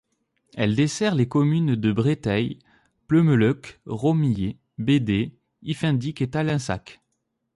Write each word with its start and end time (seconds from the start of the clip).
Elle 0.55 0.75
dessert 0.75 1.13
les 1.13 1.27
communes 1.27 1.75
de 1.75 1.91
Breteil, 1.91 2.57
Pleumeleuc, 3.05 3.79
Romillé, 3.85 4.57
Bédée, 4.79 5.35
Iffendic 5.61 6.23
et 6.23 6.29
Talensac. 6.31 7.01